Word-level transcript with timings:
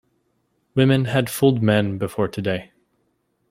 Women 0.73 1.05
had 1.05 1.29
fooled 1.29 1.61
men 1.61 1.99
before 1.99 2.27
today. 2.27 2.71